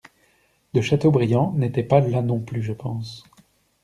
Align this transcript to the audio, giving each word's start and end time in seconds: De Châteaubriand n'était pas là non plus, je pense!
De 0.73 0.81
Châteaubriand 0.81 1.53
n'était 1.53 1.83
pas 1.83 1.99
là 1.99 2.23
non 2.23 2.39
plus, 2.39 2.63
je 2.63 2.73
pense! 2.73 3.23